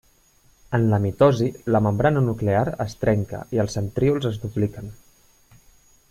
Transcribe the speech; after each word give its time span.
En 0.77 0.85
la 0.93 0.99
mitosi 1.03 1.49
la 1.75 1.81
membrana 1.87 2.23
nuclear 2.29 2.63
es 2.87 2.97
trenca 3.03 3.43
i 3.57 3.63
els 3.65 3.77
centríols 3.79 4.25
es 4.31 4.41
dupliquen. 4.47 4.89